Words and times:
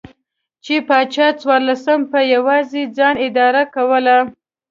چې 0.65 0.75
پاچا 0.87 1.27
څوارلسم 1.41 1.99
په 2.11 2.19
یوازې 2.33 2.81
ځان 2.97 3.15
اداره 3.27 3.63
کوله. 3.75 4.17